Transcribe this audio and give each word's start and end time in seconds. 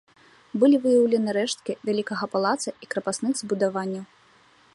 Былі 0.63 0.77
выяўлены 0.85 1.29
рэшткі 1.39 1.77
вялікага 1.91 2.25
палаца 2.33 2.69
і 2.87 2.93
крапасных 2.95 3.33
збудаванняў. 3.45 4.05